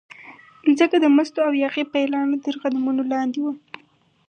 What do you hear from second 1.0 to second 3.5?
مستو او یاغي پیلانو ترقدمونو لاندې